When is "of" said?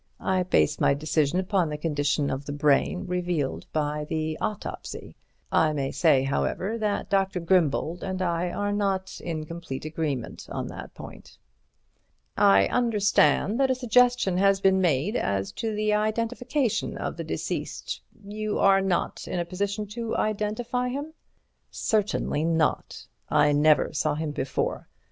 2.31-2.45, 16.97-17.15